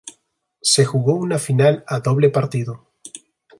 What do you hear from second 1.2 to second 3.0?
final a doble partido.